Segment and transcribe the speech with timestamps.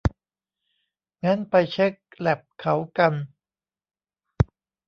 [1.25, 3.13] งั้นไปเช็คแลปเขากัน